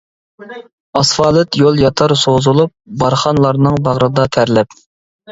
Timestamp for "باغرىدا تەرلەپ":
3.89-4.75